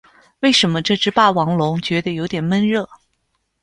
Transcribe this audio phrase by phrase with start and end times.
[0.39, 2.89] 为什么这只霸王龙觉得有点闷热？